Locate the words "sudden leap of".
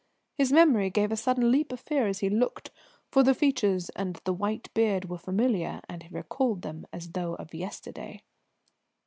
1.15-1.79